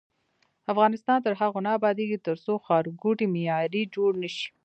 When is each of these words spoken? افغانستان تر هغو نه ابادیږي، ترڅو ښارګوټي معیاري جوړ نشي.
افغانستان 0.73 1.17
تر 1.25 1.33
هغو 1.41 1.59
نه 1.65 1.71
ابادیږي، 1.77 2.17
ترڅو 2.27 2.53
ښارګوټي 2.65 3.25
معیاري 3.33 3.81
جوړ 3.95 4.11
نشي. 4.23 4.47